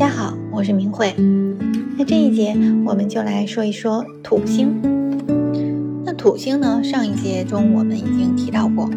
[0.00, 1.14] 大家好，我是明慧。
[1.98, 2.56] 那这一节
[2.86, 4.80] 我们就来说一说土星。
[6.06, 8.88] 那土星呢，上一节中我们已经提到过，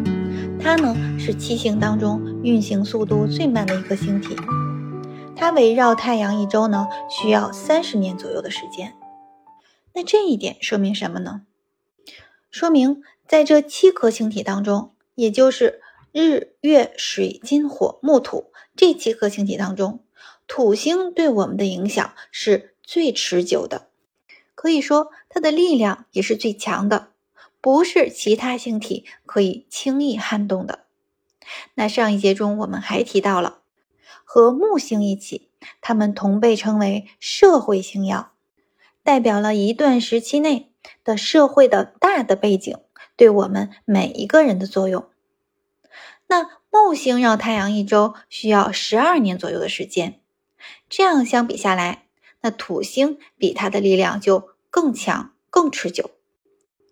[0.58, 4.34] 它呢是七星当中运行速度最慢的一颗星体。
[5.36, 8.94] 它围绕太阳一周呢需要三十年左右的时间。
[9.92, 11.42] 那这一点说明什么呢？
[12.50, 15.82] 说明在这七颗星体当中，也就是
[16.12, 20.00] 日、月、水、金、火、木、土这七颗星体当中。
[20.46, 23.88] 土星对我们的影响是最持久的，
[24.54, 27.08] 可以说它的力量也是最强的，
[27.60, 30.84] 不是其他星体可以轻易撼动的。
[31.74, 33.60] 那上一节中我们还提到了，
[34.24, 35.48] 和木星一起，
[35.80, 38.32] 它们同被称为社会星耀，
[39.02, 40.70] 代表了一段时期内
[41.02, 42.76] 的社会的大的背景
[43.16, 45.08] 对我们每一个人的作用。
[46.26, 50.20] 那木星绕太阳一周需要十二年左右的时间。
[50.88, 52.06] 这样相比下来，
[52.40, 56.10] 那土星比它的力量就更强、更持久。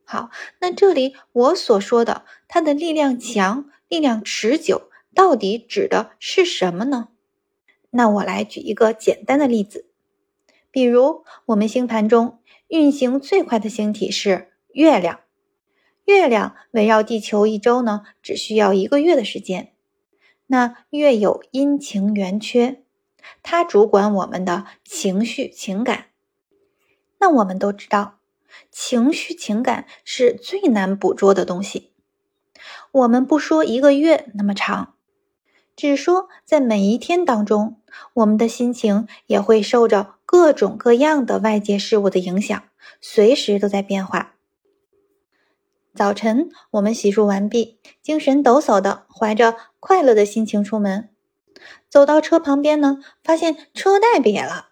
[0.04, 7.08] 好，那这里我所说的它的力量强、力量持久，到底指的是什么呢？
[7.90, 9.86] 那我来举一个简单的例子，
[10.70, 15.20] 比如我们星盘中运行最快的星体是月亮，
[16.04, 19.72] 月亮围绕地球一周呢，只需要一个月的时间。
[20.46, 22.81] 那月有阴晴圆缺。
[23.42, 26.06] 它主管我们的情绪、情感。
[27.18, 28.18] 那我们都知道，
[28.70, 31.92] 情绪、情感是最难捕捉的东西。
[32.90, 34.94] 我们不说一个月那么长，
[35.74, 37.80] 只说在每一天当中，
[38.14, 42.62] 我们的心情也会受着各种各样的外界事物的影响，
[43.00, 44.34] 随时都在变化。
[45.94, 51.10] 早晨，我们洗漱完毕，精神抖擞的，怀着快乐的心情出门。
[51.92, 54.70] 走到车旁边呢，发现车带瘪了，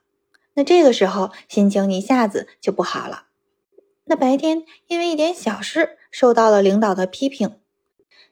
[0.54, 3.26] 那这个时候心情一下子就不好了。
[4.04, 7.58] 那白天因为一点小事受到了领导的批评，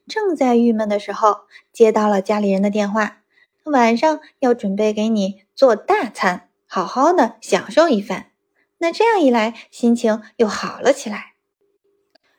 [0.06, 1.40] 正在郁闷的时候，
[1.70, 3.18] 接到了家里人的电话，
[3.64, 8.30] 晚上要准备给你做大餐，好好的享受一番。
[8.78, 11.34] 那这样一来，心情又好了起来。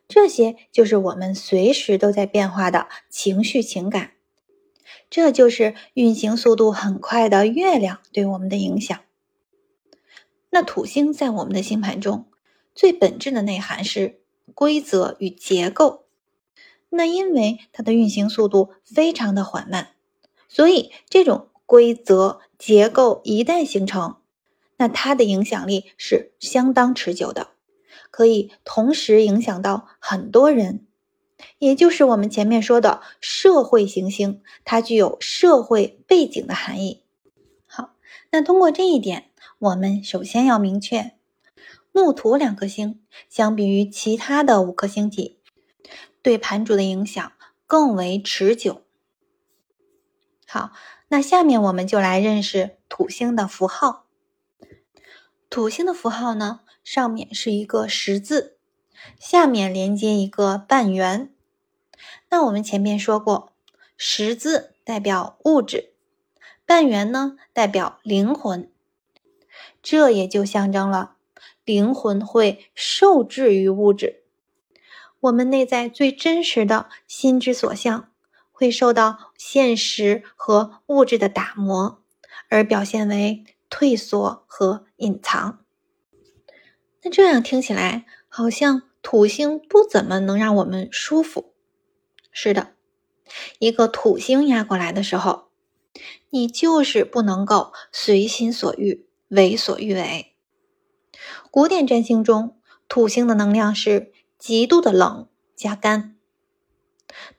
[0.08, 4.14] 这些就是我们随时都在变化的情绪情感。
[5.09, 9.00] 这就是运行速度很快的月亮对我们的影响。
[10.52, 12.25] 那土星在我们的星盘中
[12.75, 14.19] 最本质的内涵是
[14.53, 16.06] 规则与结构。
[16.90, 19.90] 那因为它的运行速度非常的缓慢，
[20.48, 24.18] 所以这种规则结构一旦形成，
[24.78, 27.50] 那它的影响力是相当持久的，
[28.09, 30.88] 可以同时影响到很多人。
[31.59, 37.03] 也就是我们前面说的社会行星，它具有社会背景的含义。
[37.68, 37.94] 好，
[38.31, 41.12] 那通过这一点，我们首先要明确，
[41.92, 45.38] 木土两颗星相比于其他的五颗星体，
[46.22, 47.31] 对盘主的影响
[47.68, 48.81] 更为持久。
[50.48, 50.72] 好，
[51.09, 54.06] 那下面我们就来认识土星的符号。
[55.50, 58.58] 土星的符号呢，上面是一个十字。
[59.19, 61.34] 下面连接一个半圆。
[62.30, 63.54] 那我们前面说过，
[63.98, 65.92] 十字代表物质，
[66.66, 68.72] 半圆呢代表灵魂。
[69.82, 71.16] 这也就象征了
[71.64, 74.24] 灵魂会受制于物质。
[75.20, 78.10] 我们内在最真实的心之所向，
[78.52, 82.02] 会受到现实和物质的打磨，
[82.50, 85.60] 而表现为退缩和隐藏。
[87.02, 88.84] 那这样听起来好像。
[89.02, 91.54] 土星不怎么能让我们舒服。
[92.32, 92.74] 是的，
[93.60, 95.50] 一个土星压过来的时候，
[96.30, 100.34] 你就是不能够随心所欲、为所欲为。
[101.52, 102.58] 古典占星中，
[102.88, 106.16] 土星的能量是极度的冷加干。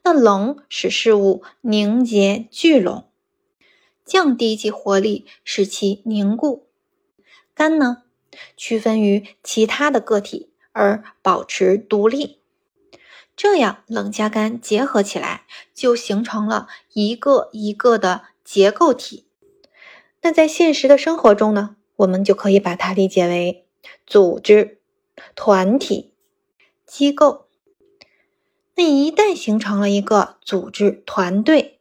[0.02, 3.10] 那冷使事物凝结聚拢，
[4.04, 6.66] 降低其活力，使其凝固；
[7.54, 8.02] 干呢，
[8.56, 10.48] 区分于其他的个体。
[10.72, 12.39] 而保持独立，
[13.36, 15.44] 这样冷加干结合起来，
[15.74, 19.26] 就形成了一个一个的结构体。
[20.22, 23.64] 那在现实的生活中呢，我们就可以把它理解为
[24.06, 24.78] 组织、
[25.34, 26.12] 团体、
[26.86, 27.46] 机构。
[28.76, 31.80] 那一旦形成了一个组织团队，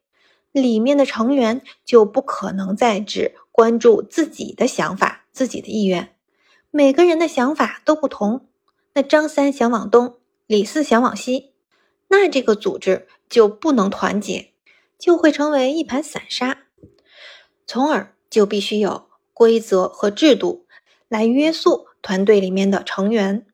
[0.51, 6.15] 里面的成员就不可能再只关注自己的想法、自己的意愿，
[6.71, 8.47] 每个人的想法都不同。
[8.93, 10.18] 那张三想往东，
[10.49, 11.51] 李四想往西，
[12.07, 14.51] 那这个组织就不能团结，
[14.97, 16.63] 就会成为一盘散沙，
[17.67, 20.65] 从而就必须有规则和制度
[21.07, 23.45] 来约束团队里面的成员，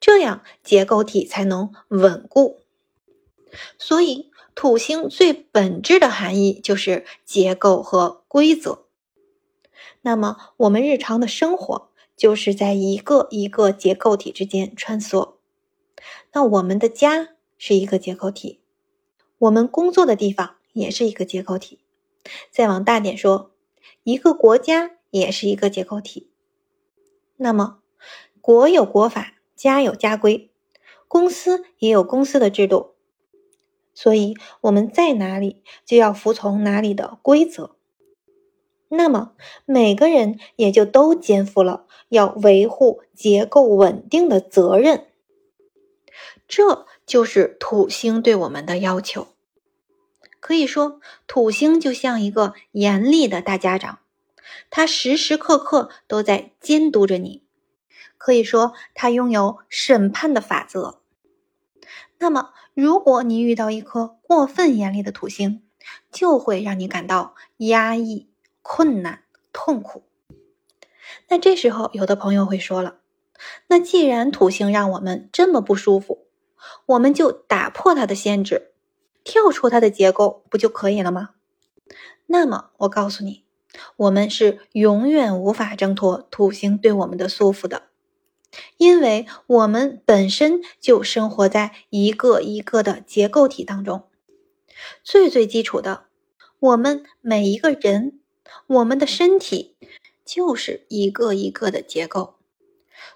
[0.00, 2.62] 这样结构体才能稳固。
[3.78, 8.86] 所以，土星最本质的含义就是结构和规则。
[10.00, 15.34] 那么，我们日常的生活就是在一个一个结构体之间穿梭。
[16.32, 18.60] 那我们的家是一个结构体，
[19.38, 21.80] 我们工作的地方也是一个结构体。
[22.50, 23.50] 再往大点说，
[24.04, 26.30] 一个国家也是一个结构体。
[27.36, 27.80] 那么，
[28.40, 30.50] 国有国法，家有家规，
[31.08, 32.92] 公司也有公司的制度。
[33.94, 37.76] 所以我们在哪里，就要服从哪里的规则。
[38.88, 39.32] 那么
[39.64, 45.08] 每个人也就都肩负了要维护结构稳定的责任。
[46.54, 49.28] 这就是土星对我们的要求。
[50.38, 54.00] 可以说，土星就像一个严厉的大家长，
[54.68, 57.42] 他时时刻刻都在监督着你。
[58.18, 61.00] 可以说，他拥有审判的法则。
[62.18, 65.62] 那么，如果你遇到一颗过分严厉的土星，
[66.10, 68.28] 就会让你感到压抑、
[68.60, 69.22] 困难、
[69.54, 70.04] 痛苦。
[71.28, 72.98] 那这时候，有的朋友会说了
[73.68, 76.26] ：“那既然土星让我们这么不舒服，
[76.86, 78.72] 我们就打破它的限制，
[79.24, 81.30] 跳出它的结构，不就可以了吗？”
[82.26, 83.44] 那么，我告诉你，
[83.96, 87.84] 我们是永远无法挣脱土星对我们的束缚的。
[88.76, 94.04] 因为我们本身就生活在一个一个的结构体当中，
[95.02, 96.04] 最最基础的，
[96.58, 98.20] 我们每一个人，
[98.66, 99.76] 我们的身体
[100.24, 102.34] 就是一个一个的结构。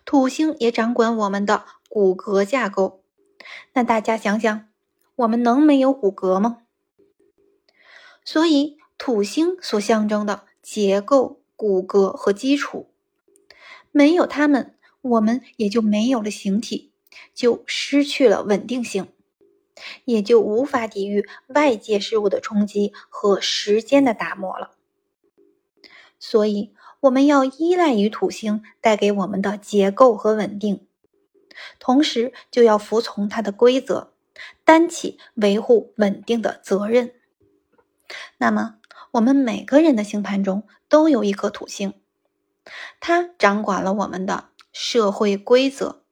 [0.04, 3.02] 土星也掌管我们的骨骼架构。
[3.72, 4.68] 那大家想想，
[5.16, 6.62] 我们能没有骨骼吗？
[8.24, 12.90] 所以，土星所象征的结构、骨骼和基础，
[13.92, 14.72] 没有它们。
[15.02, 16.90] 我们也就没有了形体，
[17.32, 19.06] 就失去了稳定性，
[20.04, 24.72] 也就无法抵御外界事物的冲击和时间的打磨了。
[26.18, 30.85] 所以，我们要依赖于土星带给我们的结构和稳定，
[31.78, 34.12] 同时就要服从它的规则，
[34.64, 37.14] 担起维护稳定的责任。
[38.38, 38.76] 那么，
[39.12, 41.94] 我们每个人的星盘中都有一颗土星，
[43.00, 44.50] 它掌管了我们的。
[44.78, 46.02] 社会规则、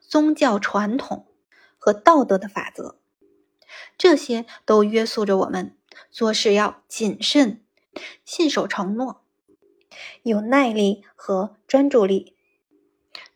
[0.00, 1.26] 宗教传统
[1.76, 2.96] 和道德的法则，
[3.98, 5.76] 这些都约束着我们
[6.10, 7.62] 做事要谨慎、
[8.24, 9.22] 信守承诺、
[10.22, 12.33] 有耐力和专注力。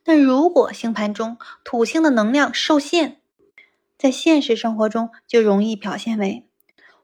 [0.09, 3.21] 那如果星盘中土星的能量受限，
[3.99, 6.49] 在现实生活中就容易表现为，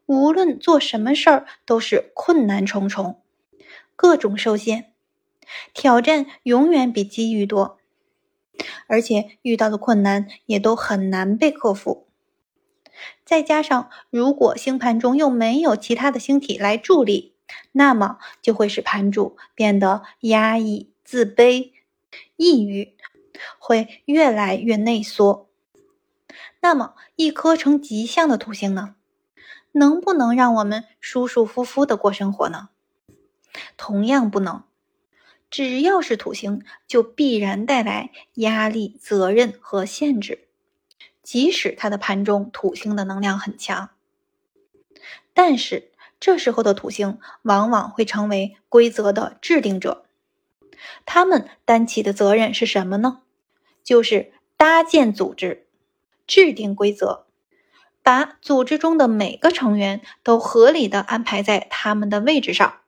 [0.06, 3.20] 无论做什么事儿都是困难重重，
[3.94, 4.94] 各种受限。
[5.74, 7.78] 挑战永远比机遇多，
[8.86, 12.06] 而且遇到的困难也都很难被克服。
[13.22, 17.34] 再加上，如果星盘中又没有其他的星体来助力，
[17.72, 21.72] 那么就会使盘主变得压抑、自卑、
[22.36, 22.96] 抑郁，
[23.58, 25.48] 会越来越内缩。
[26.60, 28.96] 那么，一颗成吉象的土星呢，
[29.72, 32.70] 能不能让我们舒舒服服的过生活呢？
[33.76, 34.64] 同样不能。
[35.50, 40.48] 只要是土星，就必然带来压力、责任和限制。
[41.22, 43.90] 即使它的盘中土星的能量很强，
[45.32, 50.03] 但是这时候的土星往往会成为规则的制定者。
[51.04, 53.22] 他们担起的责任是什么呢？
[53.82, 55.66] 就是搭建组织、
[56.26, 57.26] 制定规则，
[58.02, 62.80] 把组织中的每个成员都合理的安排在他们的位置上，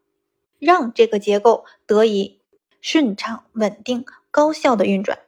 [0.59, 2.41] 让这个结构得以。
[2.83, 5.19] 顺畅、稳定、高效的运转。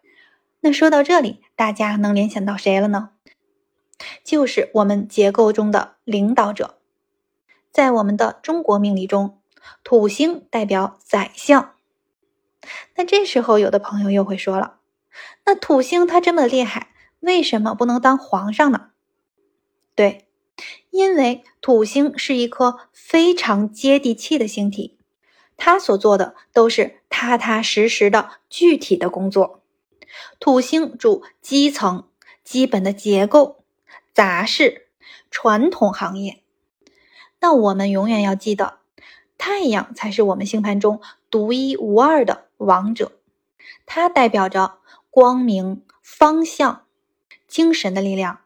[0.60, 3.10] 那说到这里，大家能联想到谁了呢？
[4.22, 6.78] 就是我们结构中的领导者。
[7.72, 9.40] 在我们的中国命理中，
[9.82, 11.72] 土星代表宰相。
[12.96, 14.78] 那这时候，有的朋友又会说了
[15.46, 18.90] ：“那土星它这么厉害，为什么不能当皇上呢？”
[19.94, 20.26] 对，
[20.90, 24.96] 因为土星是一颗非常接地气的星体。
[25.56, 29.60] 它所做的都是踏踏实实的具体的工作。
[30.38, 32.06] 土星主基层、
[32.44, 33.64] 基本的结构、
[34.14, 34.86] 杂事、
[35.30, 36.42] 传统行业。
[37.40, 38.78] 那我们永远要记得，
[39.36, 43.12] 太阳才是我们星盘中独一无二的王者。
[43.86, 44.78] 它代表着
[45.10, 46.86] 光明、方向、
[47.46, 48.40] 精神的力量。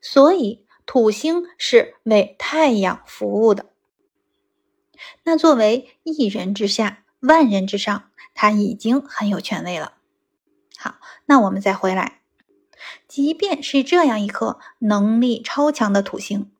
[0.00, 3.66] 所以，土星是为太阳服务的。
[5.24, 9.94] 那作为一人之下，万人之上，他已经很有权威了。
[10.76, 10.96] 好，
[11.26, 12.20] 那我们再回来，
[13.06, 16.50] 即便是这样一颗能力超强的土星，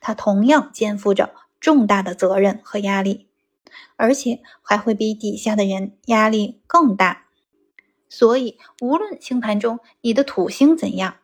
[0.00, 3.28] 它同样肩负着重大的责任和压力，
[3.96, 7.26] 而且还会比底下的人压力更大。
[8.08, 11.16] 所以，无论星盘中你的土星怎样，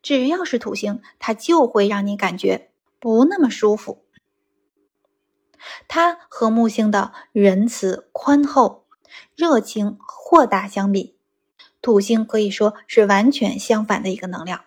[0.00, 4.04] 只要是土星，它就会让你感觉不那么舒服。
[5.88, 8.86] 它和木星的仁慈、宽厚、
[9.34, 11.16] 热情、豁达相比，
[11.82, 14.64] 土星可以说是完全相反的一个能量。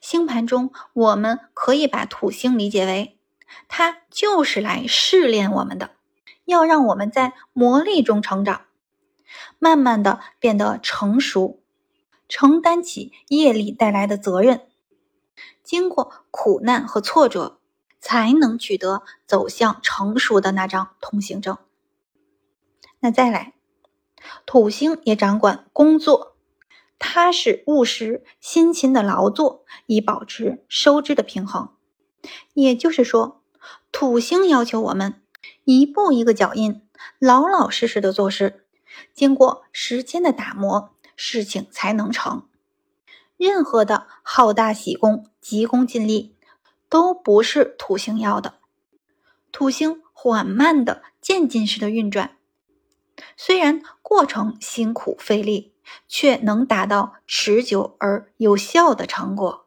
[0.00, 3.18] 星盘中，我们可以把土星理解为，
[3.66, 5.95] 它就是来试炼我们的，
[6.46, 8.62] 要让我们在磨砺中成长，
[9.58, 11.60] 慢慢的变得成熟。
[12.28, 14.62] 承担起业力带来的责任，
[15.62, 17.60] 经过苦难和挫折，
[18.00, 21.56] 才能取得走向成熟的那张通行证。
[22.98, 23.54] 那再来，
[24.44, 26.36] 土星也掌管工作，
[26.98, 31.68] 踏实务实、辛勤的劳作，以保持收支的平衡。
[32.54, 33.40] 也就是说，
[33.92, 35.22] 土星要求我们
[35.66, 36.80] 一步一个脚印，
[37.18, 38.64] 老老实实的做事，
[39.12, 40.94] 经过时间的打磨。
[41.18, 42.46] 事情才能成。
[43.38, 46.36] 任何的好大喜功、急功近利，
[46.90, 48.58] 都不是土星要的。
[49.50, 52.36] 土星缓慢的渐进式的运转，
[53.34, 55.72] 虽然过程辛苦费力，
[56.06, 59.64] 却能达到持久而有效的成果。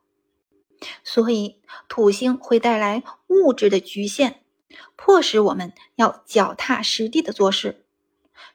[1.03, 4.43] 所以，土星会带来物质的局限，
[4.95, 7.85] 迫使我们要脚踏实地的做事。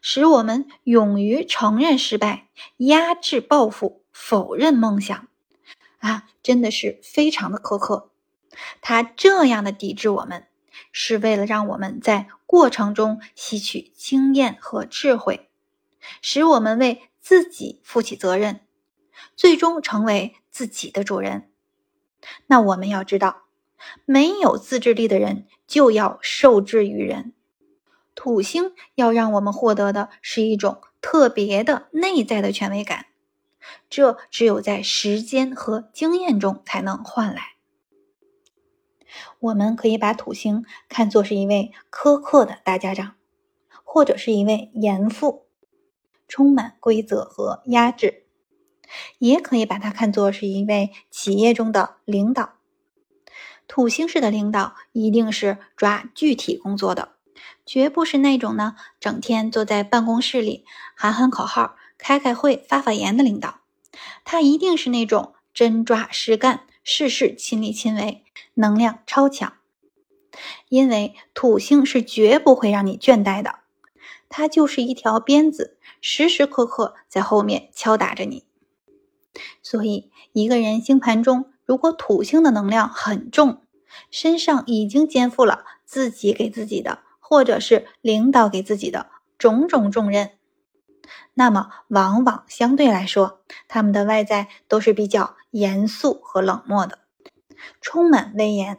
[0.01, 5.29] 使我们勇于承认失败，压制抱负，否认梦想，
[5.99, 8.11] 啊，真的是非常的苛刻。
[8.83, 10.47] 他这样的抵制我们，
[10.93, 15.49] 是为了让我们在过程中吸取经验和智慧，
[16.21, 18.61] 使我们为自己负起责任，
[19.35, 21.51] 最终成为自己的主人。
[22.47, 23.44] 那我们要知道，
[24.05, 27.33] 没有自制力的人，就要受制于人。
[28.15, 33.07] 土星要让我们获得的是一种特别的内在的权威感，
[33.91, 37.55] 这只有在时间和经验中才能换来。
[39.41, 43.15] 我们可以把土星看作是一位苛刻的大家长，
[43.85, 45.47] 或者是一位严父，
[46.27, 48.25] 充满规则和压制；
[49.19, 52.55] 也可以把它看作是一位企业中的领导。
[53.67, 57.11] 土星式的领导一定是抓具体工作的。
[57.67, 63.61] 绝不是那种呢，整天坐在办公室里喊喊口号、开开会、发发言的领导。
[64.25, 69.55] 他一定是那种真抓实干、事事亲力亲为、能量超强。
[70.69, 73.61] 因为土星是绝不会让你倦怠的，
[74.29, 78.45] 它就是一条鞭子，时时刻刻在后面敲打着你。
[79.63, 83.63] 所以，一个人星盘中如果土星的能量很重，
[84.11, 87.01] 身上已经肩负了自己给自己的。
[87.27, 90.33] 或者是领导给自己的种种重任，
[91.33, 96.99] 那么往往相对来说，他们的外在都是比较严肃和冷漠的，
[97.81, 98.79] 充满威严。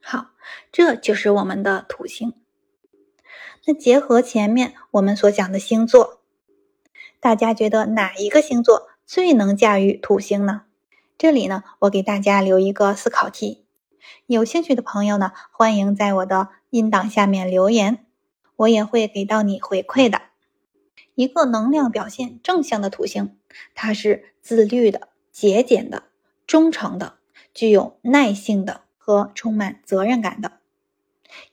[0.00, 0.28] 好，
[0.70, 2.32] 这就是我们的土星。
[3.66, 6.20] 那结合前面我们所讲的星座，
[7.18, 10.62] 大家觉得哪一个星座最能驾驭土星呢？
[11.18, 13.64] 这里呢，我给大家留一个思考题。
[14.26, 18.04] 有兴趣的朋友呢，欢迎在我的音档下面留言，
[18.56, 20.20] 我也会给到你回馈的。
[21.14, 23.34] 一个能量表现正向的土星，
[23.74, 26.02] 它是自律的、节俭的、
[26.46, 27.14] 忠诚的、
[27.54, 30.52] 具有耐性的和充满责任感的。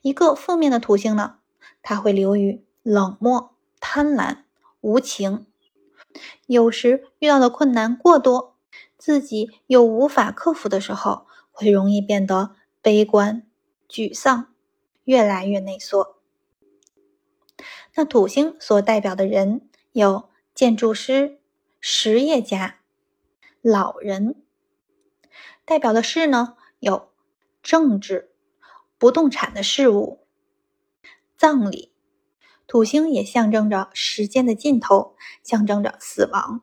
[0.02, 1.36] 一个负面的土星呢，
[1.82, 4.40] 它会流于冷漠、贪婪、
[4.82, 5.46] 无情，
[6.46, 8.53] 有时遇到的困难过多，
[9.04, 11.26] 自己又无法克服的时候。
[11.56, 13.46] 会容易变得悲观、
[13.88, 14.52] 沮丧，
[15.04, 16.18] 越来越内缩。
[17.94, 21.38] 那土星所代表的人有建筑师、
[21.78, 22.80] 实业家、
[23.62, 24.34] 老人；
[25.64, 27.12] 代表的事呢有
[27.62, 28.32] 政治、
[28.98, 30.26] 不动产的事物、
[31.36, 31.92] 葬礼。
[32.66, 36.62] 土星也象征着时间的尽头，象征着死亡。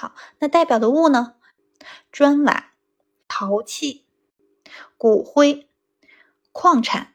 [0.00, 1.34] 好，那代表的物呢？
[2.10, 2.68] 砖瓦。
[3.32, 4.04] 陶器、
[4.98, 5.68] 骨灰、
[6.52, 7.14] 矿产、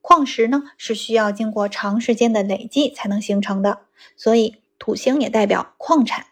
[0.00, 3.82] 矿石呢，是需要经过长时间的累积才能形成的，
[4.16, 6.26] 所以土星也代表矿产。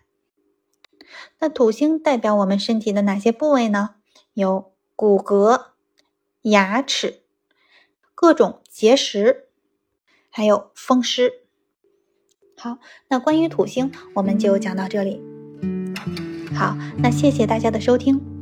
[1.38, 3.96] 那土星代表我们身体的哪些部位呢？
[4.32, 5.66] 有骨骼、
[6.42, 7.22] 牙齿、
[8.14, 9.48] 各种结石，
[10.30, 11.44] 还有风湿。
[12.56, 12.78] 好，
[13.08, 15.35] 那关于土星，我们就讲到这里。
[16.56, 18.35] 好，那谢谢大家的收听。